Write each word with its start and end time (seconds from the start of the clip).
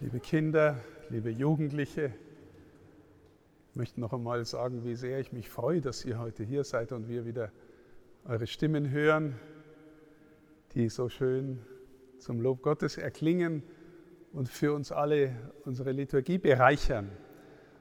Liebe 0.00 0.20
Kinder, 0.20 0.76
liebe 1.08 1.28
Jugendliche, 1.28 2.12
ich 3.68 3.74
möchte 3.74 3.98
noch 4.00 4.12
einmal 4.12 4.44
sagen, 4.44 4.84
wie 4.84 4.94
sehr 4.94 5.18
ich 5.18 5.32
mich 5.32 5.48
freue, 5.48 5.80
dass 5.80 6.04
ihr 6.04 6.20
heute 6.20 6.44
hier 6.44 6.62
seid 6.62 6.92
und 6.92 7.08
wir 7.08 7.26
wieder 7.26 7.50
eure 8.24 8.46
Stimmen 8.46 8.90
hören, 8.90 9.34
die 10.74 10.88
so 10.88 11.08
schön 11.08 11.58
zum 12.20 12.40
Lob 12.40 12.62
Gottes 12.62 12.96
erklingen 12.96 13.64
und 14.32 14.48
für 14.48 14.72
uns 14.72 14.92
alle 14.92 15.34
unsere 15.64 15.90
Liturgie 15.90 16.38
bereichern. 16.38 17.10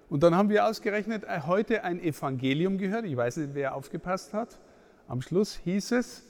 Und 0.10 0.24
dann 0.24 0.34
haben 0.34 0.50
wir 0.50 0.66
ausgerechnet 0.66 1.24
heute 1.46 1.84
ein 1.84 2.00
Evangelium 2.00 2.80
gehört. 2.80 3.06
Ich 3.06 3.16
weiß 3.16 3.38
nicht, 3.38 3.54
wer 3.54 3.76
aufgepasst 3.76 4.34
hat. 4.34 4.58
Am 5.08 5.22
Schluss 5.22 5.54
hieß 5.54 5.92
es, 5.92 6.24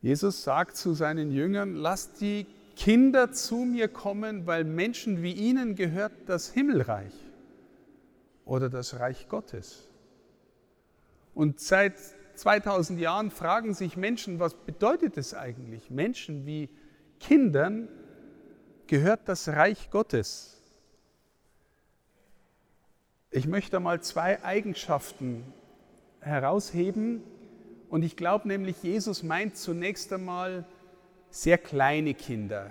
Jesus 0.00 0.42
sagt 0.42 0.74
zu 0.76 0.94
seinen 0.94 1.30
Jüngern, 1.32 1.74
lasst 1.74 2.22
die 2.22 2.46
Kinder 2.80 3.30
zu 3.30 3.56
mir 3.56 3.88
kommen, 3.88 4.46
weil 4.46 4.64
Menschen 4.64 5.22
wie 5.22 5.34
ihnen 5.34 5.74
gehört 5.74 6.12
das 6.24 6.50
Himmelreich 6.50 7.12
oder 8.46 8.70
das 8.70 8.98
Reich 8.98 9.28
Gottes. 9.28 9.90
Und 11.34 11.60
seit 11.60 11.98
2000 12.36 12.98
Jahren 12.98 13.30
fragen 13.30 13.74
sich 13.74 13.98
Menschen, 13.98 14.40
was 14.40 14.54
bedeutet 14.54 15.18
es 15.18 15.34
eigentlich? 15.34 15.90
Menschen 15.90 16.46
wie 16.46 16.70
Kindern 17.20 17.90
gehört 18.86 19.28
das 19.28 19.48
Reich 19.48 19.90
Gottes. 19.90 20.58
Ich 23.30 23.46
möchte 23.46 23.78
mal 23.78 24.00
zwei 24.00 24.42
Eigenschaften 24.42 25.44
herausheben 26.20 27.22
und 27.90 28.04
ich 28.04 28.16
glaube 28.16 28.48
nämlich, 28.48 28.82
Jesus 28.82 29.22
meint 29.22 29.58
zunächst 29.58 30.10
einmal, 30.14 30.64
sehr 31.30 31.58
kleine 31.58 32.14
Kinder. 32.14 32.70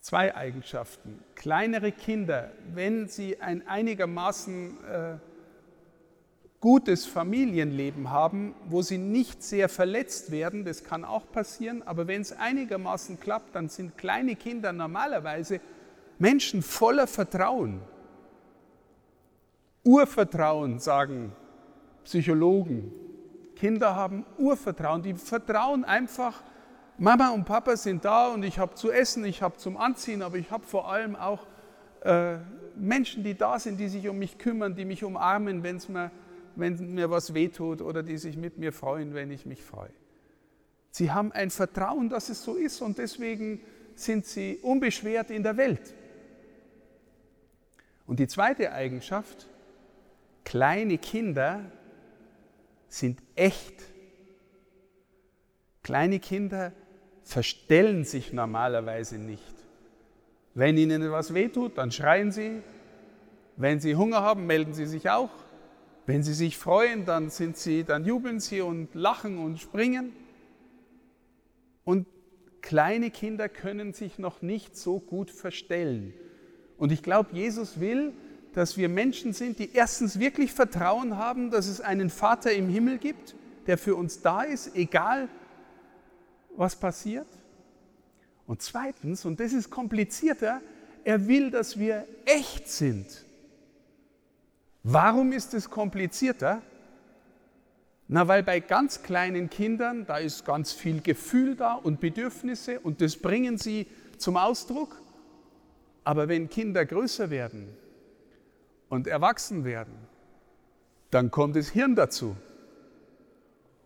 Zwei 0.00 0.34
Eigenschaften. 0.34 1.22
Kleinere 1.34 1.92
Kinder, 1.92 2.52
wenn 2.72 3.08
sie 3.08 3.40
ein 3.40 3.66
einigermaßen 3.66 4.84
äh, 4.84 5.16
gutes 6.60 7.06
Familienleben 7.06 8.10
haben, 8.10 8.54
wo 8.68 8.82
sie 8.82 8.98
nicht 8.98 9.42
sehr 9.42 9.68
verletzt 9.68 10.30
werden, 10.30 10.64
das 10.64 10.82
kann 10.82 11.04
auch 11.04 11.30
passieren, 11.30 11.82
aber 11.82 12.06
wenn 12.06 12.22
es 12.22 12.32
einigermaßen 12.32 13.20
klappt, 13.20 13.54
dann 13.54 13.68
sind 13.68 13.98
kleine 13.98 14.34
Kinder 14.34 14.72
normalerweise 14.72 15.60
Menschen 16.18 16.62
voller 16.62 17.06
Vertrauen. 17.06 17.80
Urvertrauen, 19.84 20.78
sagen 20.78 21.32
Psychologen, 22.04 22.92
Kinder 23.58 23.96
haben 23.96 24.24
Urvertrauen, 24.38 25.02
die 25.02 25.14
vertrauen 25.14 25.84
einfach, 25.84 26.42
Mama 26.96 27.30
und 27.30 27.44
Papa 27.44 27.76
sind 27.76 28.04
da 28.04 28.28
und 28.28 28.44
ich 28.44 28.58
habe 28.58 28.74
zu 28.74 28.90
essen, 28.92 29.24
ich 29.24 29.42
habe 29.42 29.56
zum 29.56 29.76
Anziehen, 29.76 30.22
aber 30.22 30.36
ich 30.36 30.50
habe 30.50 30.64
vor 30.64 30.90
allem 30.90 31.16
auch 31.16 31.44
äh, 32.04 32.36
Menschen, 32.76 33.24
die 33.24 33.34
da 33.34 33.58
sind, 33.58 33.78
die 33.78 33.88
sich 33.88 34.08
um 34.08 34.18
mich 34.18 34.38
kümmern, 34.38 34.76
die 34.76 34.84
mich 34.84 35.02
umarmen, 35.02 35.64
wenn's 35.64 35.88
mir, 35.88 36.12
wenn 36.54 36.94
mir 36.94 37.10
was 37.10 37.34
wehtut 37.34 37.82
oder 37.82 38.04
die 38.04 38.16
sich 38.16 38.36
mit 38.36 38.58
mir 38.58 38.72
freuen, 38.72 39.14
wenn 39.14 39.30
ich 39.32 39.44
mich 39.44 39.62
freue. 39.64 39.90
Sie 40.90 41.10
haben 41.10 41.32
ein 41.32 41.50
Vertrauen, 41.50 42.08
dass 42.08 42.28
es 42.28 42.42
so 42.42 42.54
ist 42.54 42.80
und 42.80 42.98
deswegen 42.98 43.60
sind 43.96 44.24
sie 44.26 44.58
unbeschwert 44.62 45.30
in 45.30 45.42
der 45.42 45.56
Welt. 45.56 45.94
Und 48.06 48.20
die 48.20 48.28
zweite 48.28 48.72
Eigenschaft, 48.72 49.48
kleine 50.44 50.98
Kinder 50.98 51.64
sind 52.88 53.22
echt. 53.34 53.74
Kleine 55.82 56.18
Kinder 56.18 56.72
verstellen 57.22 58.04
sich 58.04 58.32
normalerweise 58.32 59.18
nicht. 59.18 59.54
Wenn 60.54 60.76
ihnen 60.76 61.02
etwas 61.02 61.34
wehtut, 61.34 61.78
dann 61.78 61.92
schreien 61.92 62.32
sie. 62.32 62.62
Wenn 63.56 63.80
sie 63.80 63.96
Hunger 63.96 64.22
haben, 64.22 64.46
melden 64.46 64.72
sie 64.72 64.86
sich 64.86 65.10
auch. 65.10 65.30
Wenn 66.06 66.22
sie 66.22 66.32
sich 66.32 66.56
freuen, 66.56 67.04
dann 67.04 67.28
sind 67.28 67.56
sie, 67.56 67.84
dann 67.84 68.04
jubeln 68.04 68.40
sie 68.40 68.62
und 68.62 68.94
lachen 68.94 69.38
und 69.38 69.60
springen. 69.60 70.12
Und 71.84 72.06
kleine 72.62 73.10
Kinder 73.10 73.48
können 73.48 73.92
sich 73.92 74.18
noch 74.18 74.40
nicht 74.40 74.76
so 74.76 75.00
gut 75.00 75.30
verstellen. 75.30 76.14
Und 76.78 76.92
ich 76.92 77.02
glaube, 77.02 77.30
Jesus 77.32 77.80
will, 77.80 78.12
dass 78.58 78.76
wir 78.76 78.88
Menschen 78.88 79.32
sind, 79.32 79.60
die 79.60 79.72
erstens 79.72 80.18
wirklich 80.18 80.52
Vertrauen 80.52 81.16
haben, 81.16 81.52
dass 81.52 81.68
es 81.68 81.80
einen 81.80 82.10
Vater 82.10 82.52
im 82.52 82.68
Himmel 82.68 82.98
gibt, 82.98 83.36
der 83.68 83.78
für 83.78 83.94
uns 83.94 84.20
da 84.20 84.42
ist, 84.42 84.74
egal 84.74 85.28
was 86.56 86.74
passiert. 86.74 87.28
Und 88.48 88.60
zweitens, 88.60 89.24
und 89.24 89.38
das 89.38 89.52
ist 89.52 89.70
komplizierter, 89.70 90.60
er 91.04 91.28
will, 91.28 91.52
dass 91.52 91.78
wir 91.78 92.04
echt 92.24 92.68
sind. 92.68 93.24
Warum 94.82 95.30
ist 95.30 95.54
es 95.54 95.70
komplizierter? 95.70 96.60
Na, 98.08 98.26
weil 98.26 98.42
bei 98.42 98.58
ganz 98.58 99.04
kleinen 99.04 99.50
Kindern, 99.50 100.04
da 100.04 100.18
ist 100.18 100.44
ganz 100.44 100.72
viel 100.72 101.00
Gefühl 101.00 101.54
da 101.54 101.74
und 101.74 102.00
Bedürfnisse 102.00 102.80
und 102.80 103.00
das 103.02 103.14
bringen 103.18 103.56
sie 103.56 103.86
zum 104.16 104.36
Ausdruck. 104.36 105.00
Aber 106.02 106.26
wenn 106.26 106.50
Kinder 106.50 106.84
größer 106.84 107.30
werden, 107.30 107.68
und 108.88 109.06
erwachsen 109.06 109.64
werden, 109.64 109.94
dann 111.10 111.30
kommt 111.30 111.56
das 111.56 111.68
Hirn 111.68 111.94
dazu. 111.94 112.36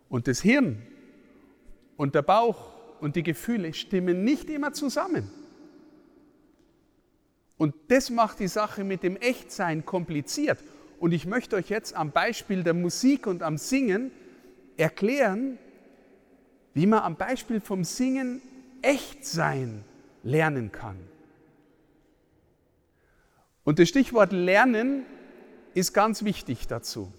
Und 0.09 0.27
das 0.27 0.41
Hirn 0.41 0.81
und 1.97 2.15
der 2.15 2.21
Bauch 2.21 2.73
und 2.99 3.15
die 3.15 3.23
Gefühle 3.23 3.73
stimmen 3.73 4.23
nicht 4.23 4.49
immer 4.49 4.73
zusammen. 4.73 5.29
Und 7.57 7.75
das 7.87 8.09
macht 8.09 8.39
die 8.39 8.47
Sache 8.47 8.83
mit 8.83 9.03
dem 9.03 9.15
Echtsein 9.15 9.85
kompliziert. 9.85 10.63
Und 10.99 11.11
ich 11.11 11.25
möchte 11.25 11.55
euch 11.55 11.69
jetzt 11.69 11.95
am 11.95 12.11
Beispiel 12.11 12.63
der 12.63 12.73
Musik 12.73 13.27
und 13.27 13.43
am 13.43 13.57
Singen 13.57 14.11
erklären, 14.77 15.57
wie 16.73 16.87
man 16.87 16.99
am 16.99 17.15
Beispiel 17.15 17.61
vom 17.61 17.83
Singen 17.83 18.41
Echtsein 18.81 19.83
lernen 20.23 20.71
kann. 20.71 20.97
Und 23.63 23.79
das 23.79 23.87
Stichwort 23.89 24.31
Lernen 24.31 25.05
ist 25.73 25.93
ganz 25.93 26.23
wichtig 26.23 26.67
dazu. 26.67 27.11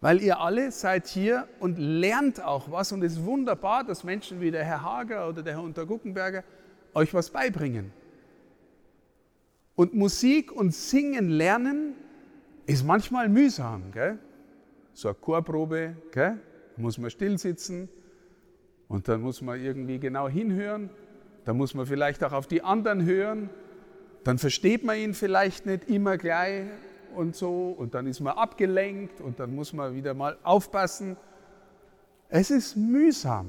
Weil 0.00 0.22
ihr 0.22 0.38
alle 0.38 0.70
seid 0.70 1.08
hier 1.08 1.48
und 1.58 1.78
lernt 1.78 2.42
auch 2.42 2.70
was 2.70 2.92
und 2.92 3.02
es 3.02 3.14
ist 3.14 3.24
wunderbar, 3.24 3.82
dass 3.82 4.04
Menschen 4.04 4.40
wie 4.40 4.50
der 4.50 4.64
Herr 4.64 4.82
Hager 4.82 5.28
oder 5.28 5.42
der 5.42 5.54
Herr 5.54 5.62
Unterguckenberger 5.62 6.44
euch 6.94 7.12
was 7.14 7.30
beibringen. 7.30 7.92
Und 9.74 9.94
Musik 9.94 10.52
und 10.52 10.74
Singen 10.74 11.30
lernen 11.30 11.94
ist 12.66 12.84
manchmal 12.84 13.28
mühsam. 13.28 13.90
Gell? 13.92 14.18
So 14.92 15.08
eine 15.08 15.14
Chorprobe, 15.16 15.96
gell? 16.12 16.38
da 16.76 16.82
muss 16.82 16.98
man 16.98 17.10
still 17.10 17.38
sitzen 17.38 17.88
und 18.86 19.08
dann 19.08 19.20
muss 19.20 19.42
man 19.42 19.60
irgendwie 19.60 19.98
genau 19.98 20.28
hinhören. 20.28 20.90
Da 21.44 21.54
muss 21.54 21.74
man 21.74 21.86
vielleicht 21.86 22.22
auch 22.22 22.32
auf 22.32 22.46
die 22.46 22.62
anderen 22.62 23.04
hören 23.04 23.50
dann 24.24 24.38
versteht 24.38 24.84
man 24.84 24.98
ihn 24.98 25.14
vielleicht 25.14 25.66
nicht 25.66 25.88
immer 25.88 26.16
gleich 26.16 26.66
und 27.14 27.36
so 27.36 27.74
und 27.76 27.94
dann 27.94 28.06
ist 28.06 28.20
man 28.20 28.36
abgelenkt 28.36 29.20
und 29.20 29.40
dann 29.40 29.54
muss 29.54 29.72
man 29.72 29.94
wieder 29.94 30.14
mal 30.14 30.38
aufpassen. 30.42 31.16
Es 32.28 32.50
ist 32.50 32.76
mühsam. 32.76 33.46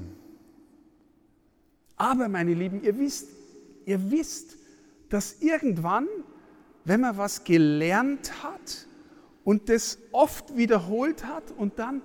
Aber 1.96 2.28
meine 2.28 2.54
Lieben, 2.54 2.82
ihr 2.82 2.98
wisst, 2.98 3.28
ihr 3.84 4.10
wisst, 4.10 4.56
dass 5.10 5.42
irgendwann, 5.42 6.08
wenn 6.84 7.00
man 7.00 7.16
was 7.18 7.44
gelernt 7.44 8.42
hat 8.42 8.86
und 9.44 9.68
das 9.68 9.98
oft 10.12 10.56
wiederholt 10.56 11.24
hat 11.24 11.50
und 11.56 11.78
dann 11.78 12.02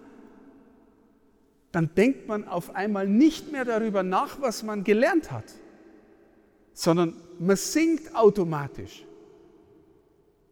dann 1.71 1.93
denkt 1.93 2.29
man 2.29 2.47
auf 2.47 2.73
einmal 2.73 3.05
nicht 3.05 3.51
mehr 3.51 3.65
darüber 3.65 4.01
nach, 4.01 4.39
was 4.39 4.63
man 4.63 4.85
gelernt 4.85 5.29
hat 5.29 5.43
sondern 6.75 7.15
man 7.39 7.55
singt 7.55 8.13
automatisch. 8.13 9.03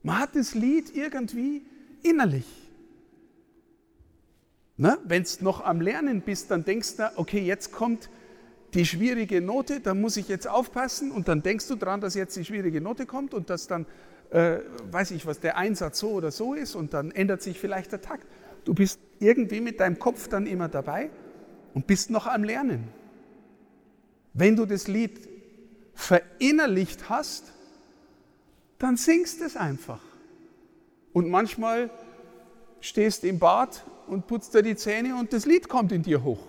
Man 0.02 0.20
hat 0.20 0.36
das 0.36 0.56
Lied 0.56 0.96
irgendwie 0.96 1.62
innerlich. 2.02 2.46
Wenn 4.78 5.24
du 5.24 5.44
noch 5.44 5.64
am 5.64 5.82
Lernen 5.82 6.22
bist, 6.22 6.50
dann 6.50 6.66
denkst 6.66 6.96
du, 6.98 7.12
okay, 7.18 7.40
jetzt 7.40 7.72
kommt 7.72 8.10
die 8.74 8.86
schwierige 8.86 9.40
Note, 9.40 9.82
da 9.82 9.94
muss 9.94 10.18
ich 10.18 10.28
jetzt 10.30 10.48
aufpassen 10.48 11.12
und 11.12 11.28
dann 11.28 11.44
denkst 11.44 11.68
du 11.68 11.76
daran, 11.76 12.02
dass 12.02 12.16
jetzt 12.16 12.36
die 12.36 12.44
schwierige 12.44 12.82
Note 12.82 13.06
kommt 13.06 13.34
und 13.34 13.50
dass 13.50 13.68
dann, 13.68 13.86
äh, 14.32 14.60
weiß 14.92 15.12
ich 15.12 15.28
was, 15.28 15.40
der 15.40 15.58
Einsatz 15.58 16.00
so 16.00 16.10
oder 16.10 16.32
so 16.32 16.56
ist 16.56 16.74
und 16.74 16.94
dann 16.94 17.12
ändert 17.12 17.44
sich 17.44 17.60
vielleicht 17.60 17.92
der 17.92 18.02
Takt. 18.02 18.26
Du 18.64 18.74
bist 18.74 19.00
irgendwie 19.20 19.62
mit 19.62 19.80
deinem 19.80 20.00
Kopf 20.00 20.28
dann 20.28 20.48
immer 20.48 20.70
dabei 20.70 21.12
und 21.74 21.86
bist 21.86 22.10
noch 22.10 22.26
am 22.26 22.44
Lernen. 22.44 22.88
Wenn 24.34 24.56
du 24.56 24.66
das 24.66 24.88
Lied 24.88 25.33
verinnerlicht 25.94 27.10
hast, 27.10 27.52
dann 28.80 28.98
singst 28.98 29.42
es 29.42 29.56
einfach. 29.56 30.02
Und 31.14 31.30
manchmal 31.30 31.90
stehst 32.82 33.24
im 33.24 33.40
Bad 33.40 33.86
und 34.08 34.28
putzt 34.28 34.54
dir 34.54 34.64
die 34.64 34.76
Zähne 34.76 35.16
und 35.16 35.32
das 35.32 35.46
Lied 35.46 35.70
kommt 35.70 35.92
in 35.92 36.04
dir 36.04 36.24
hoch. 36.24 36.46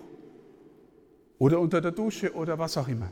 Oder 1.37 1.59
unter 1.59 1.81
der 1.81 1.91
Dusche 1.91 2.33
oder 2.33 2.57
was 2.57 2.77
auch 2.77 2.87
immer. 2.87 3.11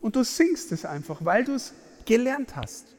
und 0.00 0.16
du 0.16 0.24
singst 0.24 0.72
es 0.72 0.84
einfach, 0.84 1.24
weil 1.24 1.44
du 1.44 1.54
es 1.54 1.74
gelernt 2.06 2.56
hast. 2.56 2.96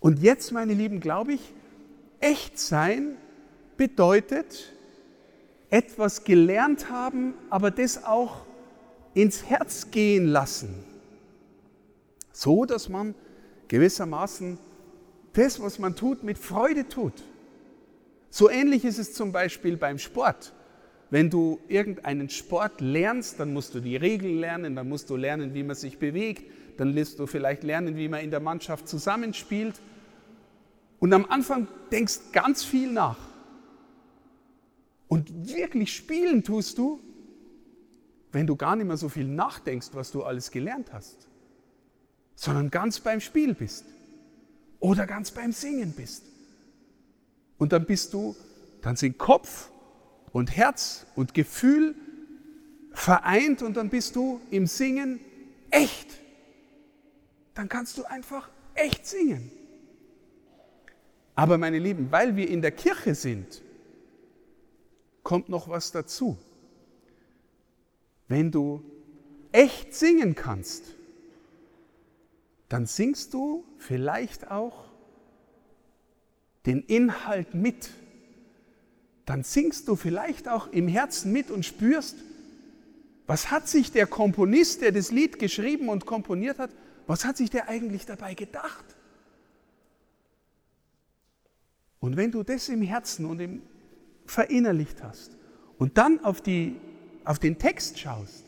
Und 0.00 0.20
jetzt, 0.20 0.50
meine 0.52 0.74
Lieben, 0.74 1.00
glaube 1.00 1.34
ich, 1.34 1.54
echt 2.20 2.58
sein 2.58 3.16
bedeutet, 3.76 4.72
etwas 5.68 6.24
gelernt 6.24 6.90
haben, 6.90 7.34
aber 7.50 7.70
das 7.70 8.04
auch 8.04 8.44
ins 9.14 9.44
Herz 9.44 9.90
gehen 9.90 10.26
lassen. 10.26 10.84
So, 12.32 12.64
dass 12.64 12.88
man 12.88 13.14
gewissermaßen 13.68 14.58
das, 15.32 15.60
was 15.60 15.78
man 15.78 15.94
tut, 15.94 16.22
mit 16.22 16.38
Freude 16.38 16.88
tut. 16.88 17.22
So 18.30 18.48
ähnlich 18.48 18.84
ist 18.84 18.98
es 18.98 19.12
zum 19.12 19.32
Beispiel 19.32 19.76
beim 19.76 19.98
Sport. 19.98 20.52
Wenn 21.10 21.28
du 21.28 21.58
irgendeinen 21.68 22.30
Sport 22.30 22.80
lernst, 22.80 23.40
dann 23.40 23.52
musst 23.52 23.74
du 23.74 23.80
die 23.80 23.96
Regeln 23.96 24.38
lernen, 24.38 24.76
dann 24.76 24.88
musst 24.88 25.10
du 25.10 25.16
lernen, 25.16 25.54
wie 25.54 25.64
man 25.64 25.74
sich 25.74 25.98
bewegt, 25.98 26.44
dann 26.76 26.94
wirst 26.94 27.18
du 27.18 27.26
vielleicht 27.26 27.64
lernen, 27.64 27.96
wie 27.96 28.08
man 28.08 28.20
in 28.20 28.30
der 28.30 28.40
Mannschaft 28.40 28.88
zusammenspielt. 28.88 29.74
Und 31.00 31.12
am 31.12 31.26
Anfang 31.26 31.66
denkst 31.90 32.20
ganz 32.32 32.62
viel 32.62 32.92
nach. 32.92 33.18
Und 35.08 35.48
wirklich 35.48 35.92
spielen 35.92 36.44
tust 36.44 36.78
du, 36.78 37.00
wenn 38.32 38.46
du 38.46 38.56
gar 38.56 38.76
nicht 38.76 38.86
mehr 38.86 38.96
so 38.96 39.08
viel 39.08 39.26
nachdenkst, 39.26 39.90
was 39.92 40.10
du 40.12 40.22
alles 40.22 40.50
gelernt 40.50 40.92
hast, 40.92 41.28
sondern 42.34 42.70
ganz 42.70 43.00
beim 43.00 43.20
Spiel 43.20 43.54
bist 43.54 43.84
oder 44.78 45.06
ganz 45.06 45.30
beim 45.30 45.52
Singen 45.52 45.92
bist. 45.92 46.24
Und 47.58 47.72
dann 47.72 47.84
bist 47.84 48.14
du, 48.14 48.34
dann 48.82 48.96
sind 48.96 49.18
Kopf 49.18 49.70
und 50.32 50.56
Herz 50.56 51.06
und 51.16 51.34
Gefühl 51.34 51.94
vereint 52.92 53.62
und 53.62 53.76
dann 53.76 53.90
bist 53.90 54.16
du 54.16 54.40
im 54.50 54.66
Singen 54.66 55.20
echt. 55.70 56.08
Dann 57.54 57.68
kannst 57.68 57.98
du 57.98 58.04
einfach 58.04 58.48
echt 58.74 59.06
singen. 59.06 59.50
Aber 61.34 61.58
meine 61.58 61.78
Lieben, 61.78 62.10
weil 62.10 62.36
wir 62.36 62.48
in 62.48 62.62
der 62.62 62.72
Kirche 62.72 63.14
sind, 63.14 63.62
kommt 65.22 65.48
noch 65.48 65.68
was 65.68 65.92
dazu. 65.92 66.38
Wenn 68.30 68.52
du 68.52 68.80
echt 69.50 69.92
singen 69.92 70.36
kannst, 70.36 70.94
dann 72.68 72.86
singst 72.86 73.34
du 73.34 73.64
vielleicht 73.76 74.52
auch 74.52 74.84
den 76.64 76.82
Inhalt 76.82 77.54
mit. 77.54 77.90
Dann 79.26 79.42
singst 79.42 79.88
du 79.88 79.96
vielleicht 79.96 80.48
auch 80.48 80.68
im 80.68 80.86
Herzen 80.86 81.32
mit 81.32 81.50
und 81.50 81.66
spürst, 81.66 82.18
was 83.26 83.50
hat 83.50 83.66
sich 83.66 83.90
der 83.90 84.06
Komponist, 84.06 84.82
der 84.82 84.92
das 84.92 85.10
Lied 85.10 85.40
geschrieben 85.40 85.88
und 85.88 86.06
komponiert 86.06 86.60
hat, 86.60 86.70
was 87.08 87.24
hat 87.24 87.36
sich 87.36 87.50
der 87.50 87.68
eigentlich 87.68 88.06
dabei 88.06 88.34
gedacht? 88.34 88.84
Und 91.98 92.16
wenn 92.16 92.30
du 92.30 92.44
das 92.44 92.68
im 92.68 92.82
Herzen 92.82 93.26
und 93.26 93.40
im 93.40 93.62
verinnerlicht 94.24 95.02
hast 95.02 95.36
und 95.78 95.98
dann 95.98 96.22
auf, 96.24 96.40
die, 96.40 96.76
auf 97.24 97.38
den 97.38 97.58
Text 97.58 97.98
schaust, 97.98 98.44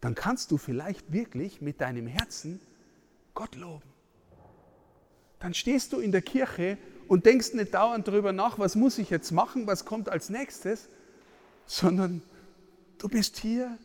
dann 0.00 0.14
kannst 0.14 0.50
du 0.50 0.56
vielleicht 0.56 1.12
wirklich 1.12 1.60
mit 1.60 1.80
deinem 1.80 2.06
Herzen 2.06 2.60
Gott 3.34 3.56
loben. 3.56 3.88
Dann 5.38 5.54
stehst 5.54 5.92
du 5.92 6.00
in 6.00 6.12
der 6.12 6.22
Kirche 6.22 6.78
und 7.06 7.26
denkst 7.26 7.54
nicht 7.54 7.74
dauernd 7.74 8.06
darüber 8.06 8.32
nach, 8.32 8.58
was 8.58 8.74
muss 8.74 8.98
ich 8.98 9.10
jetzt 9.10 9.30
machen, 9.30 9.66
was 9.66 9.84
kommt 9.84 10.08
als 10.08 10.28
nächstes, 10.28 10.88
sondern 11.66 12.22
du 12.98 13.08
bist 13.08 13.38
hier 13.38 13.78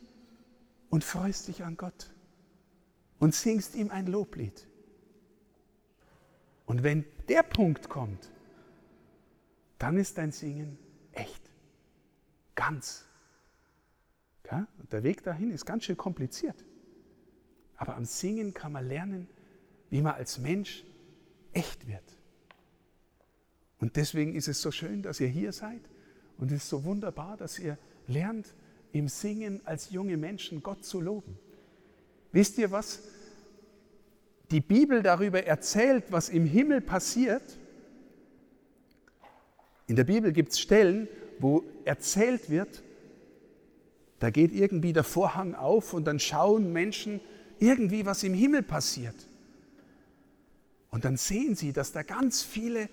und 0.90 1.04
freust 1.04 1.48
dich 1.48 1.64
an 1.64 1.78
Gott 1.78 2.12
und 3.20 3.34
singst 3.34 3.76
ihm 3.76 3.90
ein 3.90 4.08
Loblied. 4.08 4.68
Und 6.66 6.84
wenn 6.84 7.06
der 7.28 7.44
Punkt 7.44 7.90
kommt, 7.90 8.30
dann 9.80 9.98
ist 9.98 10.18
dein 10.18 10.32
Singen 10.32 10.78
echt, 11.12 11.42
ganz. 12.56 13.06
Ja? 14.50 14.68
der 14.92 15.04
Weg 15.04 15.24
dahin 15.24 15.52
ist 15.52 15.66
ganz 15.66 15.86
schön 15.86 15.98
kompliziert. 15.98 16.64
Aber 17.76 17.96
am 17.96 18.06
Singen 18.06 18.54
kann 18.54 18.72
man 18.72 18.88
lernen, 18.88 19.28
wie 19.90 20.02
man 20.02 20.16
als 20.16 20.40
Mensch 20.40 20.84
echt 21.54 21.88
wird. 21.88 22.18
Und 23.80 23.96
deswegen 23.96 24.36
ist 24.36 24.48
es 24.48 24.62
so 24.62 24.72
schön, 24.72 25.02
dass 25.02 25.20
ihr 25.20 25.28
hier 25.28 25.52
seid. 25.52 25.82
Und 26.38 26.52
es 26.52 26.64
ist 26.64 26.70
so 26.70 26.84
wunderbar, 26.84 27.38
dass 27.38 27.60
ihr 27.60 27.78
lernt, 28.08 28.54
im 28.92 29.08
Singen 29.08 29.60
als 29.66 29.90
junge 29.90 30.18
Menschen 30.18 30.62
Gott 30.62 30.86
zu 30.86 31.02
loben. 31.02 31.38
Wisst 32.32 32.60
ihr 32.60 32.70
was? 32.72 33.02
Die 34.52 34.62
Bibel 34.62 35.02
darüber 35.02 35.44
erzählt, 35.44 36.06
was 36.12 36.30
im 36.30 36.46
Himmel 36.46 36.80
passiert, 36.80 37.58
in 39.88 39.96
der 39.96 40.04
Bibel 40.04 40.32
gibt 40.32 40.52
es 40.52 40.60
Stellen, 40.60 41.08
wo 41.40 41.64
erzählt 41.86 42.50
wird, 42.50 42.83
da 44.24 44.30
geht 44.30 44.54
irgendwie 44.54 44.94
der 44.94 45.04
Vorhang 45.04 45.54
auf 45.54 45.94
und 45.94 46.06
dann 46.06 46.18
schauen 46.18 46.72
Menschen 46.72 47.20
irgendwie, 47.60 48.06
was 48.06 48.24
im 48.24 48.34
Himmel 48.34 48.64
passiert. 48.64 49.28
Und 50.92 51.04
dann 51.04 51.18
sehen 51.18 51.56
sie, 51.56 51.74
dass 51.74 51.92
da 51.92 52.04
ganz 52.04 52.42
viele 52.42 52.88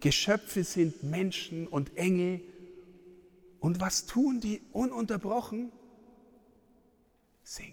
Geschöpfe 0.00 0.64
sind, 0.64 1.02
Menschen 1.02 1.66
und 1.66 1.96
Engel. 1.96 2.42
Und 3.60 3.80
was 3.80 4.04
tun 4.04 4.40
die 4.40 4.60
ununterbrochen? 4.72 5.72
Singen. 7.42 7.72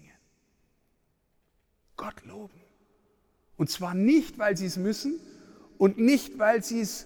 Gott 1.98 2.24
loben. 2.24 2.62
Und 3.58 3.68
zwar 3.68 3.92
nicht, 3.92 4.38
weil 4.38 4.56
sie 4.56 4.64
es 4.64 4.78
müssen 4.78 5.20
und 5.76 5.98
nicht, 5.98 6.38
weil 6.38 6.64
sie 6.64 6.80
es 6.80 7.04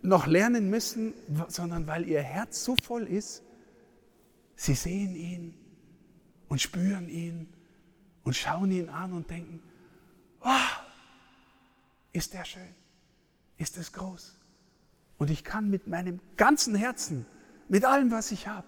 noch 0.00 0.28
lernen 0.28 0.70
müssen, 0.70 1.12
sondern 1.48 1.88
weil 1.88 2.08
ihr 2.08 2.22
Herz 2.22 2.62
so 2.62 2.76
voll 2.76 3.02
ist, 3.02 3.42
sie 4.56 4.74
sehen 4.74 5.14
ihn 5.14 5.54
und 6.48 6.60
spüren 6.60 7.08
ihn 7.08 7.48
und 8.24 8.34
schauen 8.34 8.70
ihn 8.72 8.88
an 8.88 9.12
und 9.12 9.30
denken, 9.30 9.62
oh, 10.40 10.50
ist 12.12 12.32
der 12.32 12.44
schön, 12.44 12.74
ist 13.58 13.76
es 13.76 13.92
groß. 13.92 14.36
Und 15.18 15.30
ich 15.30 15.44
kann 15.44 15.70
mit 15.70 15.86
meinem 15.86 16.20
ganzen 16.36 16.74
Herzen, 16.74 17.26
mit 17.68 17.84
allem, 17.84 18.10
was 18.10 18.32
ich 18.32 18.48
habe, 18.48 18.66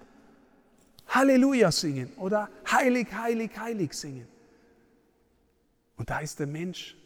Halleluja 1.08 1.72
singen 1.72 2.12
oder 2.16 2.50
Heilig, 2.70 3.12
Heilig, 3.12 3.58
Heilig 3.58 3.94
singen. 3.94 4.28
Und 5.96 6.10
da 6.10 6.20
ist 6.20 6.38
der 6.38 6.46
Mensch 6.46 6.96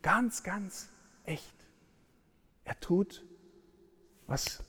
ganz, 0.00 0.42
ganz 0.42 0.88
echt. 1.24 1.54
Er 2.64 2.78
tut 2.80 3.24
was, 4.26 4.62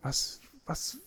was, 0.00 0.40
was 0.64 0.98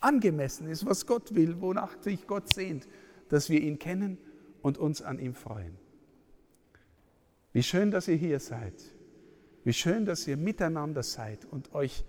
angemessen 0.00 0.68
ist, 0.68 0.86
was 0.86 1.06
Gott 1.06 1.34
will, 1.34 1.60
wonach 1.60 2.00
sich 2.02 2.26
Gott 2.26 2.48
sehnt, 2.48 2.88
dass 3.28 3.50
wir 3.50 3.60
ihn 3.60 3.78
kennen 3.78 4.18
und 4.62 4.78
uns 4.78 5.02
an 5.02 5.18
ihm 5.18 5.34
freuen. 5.34 5.76
Wie 7.52 7.62
schön, 7.62 7.90
dass 7.90 8.08
ihr 8.08 8.16
hier 8.16 8.40
seid. 8.40 8.74
Wie 9.64 9.72
schön, 9.72 10.04
dass 10.04 10.26
ihr 10.28 10.36
miteinander 10.36 11.02
seid 11.02 11.44
und 11.44 11.74
euch 11.74 12.04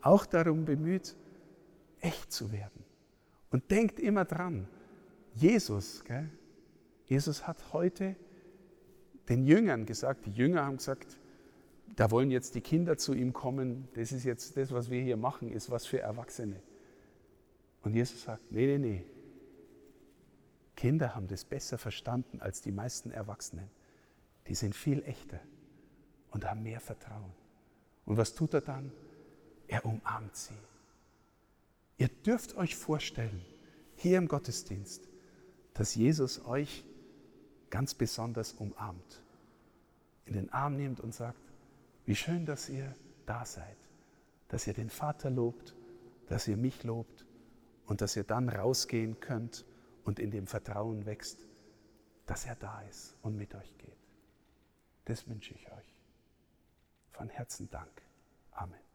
auch 0.00 0.26
darum 0.26 0.64
bemüht, 0.64 1.16
echt 2.00 2.32
zu 2.32 2.52
werden. 2.52 2.84
Und 3.50 3.70
denkt 3.70 4.00
immer 4.00 4.24
dran, 4.24 4.68
Jesus, 5.34 6.04
gell? 6.04 6.30
Jesus 7.06 7.46
hat 7.46 7.72
heute 7.72 8.16
den 9.28 9.44
Jüngern 9.44 9.86
gesagt, 9.86 10.26
die 10.26 10.32
Jünger 10.32 10.64
haben 10.64 10.78
gesagt, 10.78 11.18
da 11.96 12.10
wollen 12.10 12.30
jetzt 12.30 12.54
die 12.54 12.60
Kinder 12.60 12.96
zu 12.96 13.12
ihm 13.12 13.32
kommen, 13.32 13.88
das 13.94 14.12
ist 14.12 14.24
jetzt 14.24 14.56
das, 14.56 14.72
was 14.72 14.90
wir 14.90 15.02
hier 15.02 15.16
machen, 15.16 15.50
ist 15.50 15.70
was 15.70 15.84
für 15.84 16.00
Erwachsene. 16.00 16.62
Und 17.82 17.94
Jesus 17.94 18.22
sagt, 18.22 18.50
nee, 18.50 18.66
nee, 18.66 18.78
nee. 18.78 19.04
Kinder 20.76 21.14
haben 21.14 21.28
das 21.28 21.44
besser 21.44 21.78
verstanden 21.78 22.40
als 22.40 22.60
die 22.60 22.72
meisten 22.72 23.10
Erwachsenen. 23.10 23.68
Die 24.48 24.54
sind 24.54 24.74
viel 24.74 25.02
echter 25.04 25.40
und 26.30 26.44
haben 26.44 26.62
mehr 26.62 26.80
Vertrauen. 26.80 27.32
Und 28.04 28.16
was 28.16 28.34
tut 28.34 28.54
er 28.54 28.60
dann? 28.60 28.92
Er 29.68 29.84
umarmt 29.84 30.34
sie. 30.34 30.54
Ihr 31.98 32.08
dürft 32.08 32.56
euch 32.56 32.74
vorstellen, 32.74 33.44
hier 33.96 34.18
im 34.18 34.26
Gottesdienst, 34.26 35.08
dass 35.74 35.94
Jesus 35.94 36.44
euch 36.44 36.84
ganz 37.70 37.94
besonders 37.94 38.52
umarmt, 38.54 39.22
in 40.26 40.34
den 40.34 40.52
Arm 40.52 40.76
nimmt 40.76 41.00
und 41.00 41.14
sagt, 41.14 41.40
wie 42.04 42.16
schön, 42.16 42.44
dass 42.44 42.68
ihr 42.68 42.94
da 43.26 43.44
seid, 43.44 43.76
dass 44.48 44.66
ihr 44.66 44.74
den 44.74 44.90
Vater 44.90 45.30
lobt, 45.30 45.74
dass 46.26 46.48
ihr 46.48 46.56
mich 46.56 46.82
lobt 46.82 47.24
und 47.86 48.00
dass 48.00 48.16
ihr 48.16 48.24
dann 48.24 48.48
rausgehen 48.48 49.20
könnt 49.20 49.64
und 50.04 50.18
in 50.18 50.30
dem 50.30 50.46
Vertrauen 50.46 51.06
wächst, 51.06 51.46
dass 52.26 52.44
er 52.44 52.56
da 52.56 52.82
ist 52.82 53.16
und 53.22 53.36
mit 53.36 53.54
euch 53.54 53.76
geht. 53.78 53.98
Das 55.04 55.28
wünsche 55.28 55.54
ich 55.54 55.70
euch. 55.72 55.96
Von 57.10 57.28
Herzen 57.28 57.68
Dank. 57.70 58.02
Amen. 58.52 58.91